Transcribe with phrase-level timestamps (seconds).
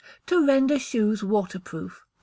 [0.25, 2.05] To Render Shoes Waterproof (2).